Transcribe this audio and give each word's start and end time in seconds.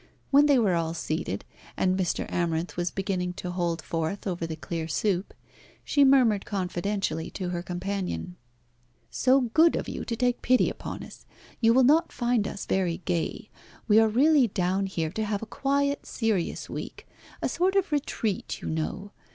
When 0.31 0.47
they 0.47 0.57
were 0.57 0.73
all 0.73 0.95
seated, 0.95 1.45
and 1.77 1.95
Mr. 1.95 2.27
Amarinth 2.31 2.75
was 2.75 2.89
beginning 2.89 3.33
to 3.33 3.51
hold 3.51 3.83
forth 3.83 4.25
over 4.25 4.47
the 4.47 4.55
clear 4.55 4.87
soup, 4.87 5.31
she 5.85 6.03
murmured 6.03 6.43
confidentially 6.43 7.29
to 7.29 7.49
her 7.49 7.61
companion 7.61 8.35
"So 9.11 9.41
good 9.41 9.75
of 9.75 9.87
you 9.87 10.03
to 10.05 10.15
take 10.15 10.41
pity 10.41 10.71
upon 10.71 11.03
us. 11.03 11.27
You 11.59 11.71
will 11.75 11.83
not 11.83 12.11
find 12.11 12.47
us 12.47 12.65
very 12.65 13.03
gay. 13.05 13.51
We 13.87 13.99
are 13.99 14.07
really 14.09 14.47
down 14.47 14.87
here 14.87 15.11
to 15.11 15.23
have 15.23 15.43
a 15.43 15.45
quiet, 15.45 16.03
serious 16.07 16.67
week 16.67 17.05
a 17.39 17.47
sort 17.47 17.75
of 17.75 17.91
retreat, 17.91 18.59
you 18.59 18.71
know. 18.71 19.11